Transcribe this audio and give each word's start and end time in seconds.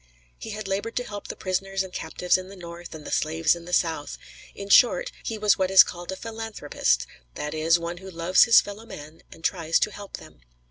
He 0.39 0.49
had 0.49 0.67
labored 0.67 0.95
to 0.95 1.03
help 1.03 1.27
the 1.27 1.35
prisoners 1.35 1.83
and 1.83 1.93
captives 1.93 2.35
in 2.35 2.49
the 2.49 2.55
North, 2.55 2.95
and 2.95 3.05
the 3.05 3.11
slaves 3.11 3.55
in 3.55 3.65
the 3.65 3.71
South; 3.71 4.17
in 4.55 4.67
short 4.69 5.11
he 5.21 5.37
was 5.37 5.59
what 5.59 5.69
is 5.69 5.83
called 5.83 6.11
a 6.11 6.15
philanthropist, 6.15 7.05
that 7.35 7.53
is, 7.53 7.77
one 7.77 7.97
who 7.97 8.09
loves 8.09 8.45
his 8.45 8.61
fellow 8.61 8.87
men 8.87 9.21
and 9.31 9.43
tries 9.43 9.77
to 9.77 9.91
help 9.91 10.17
them. 10.17 10.41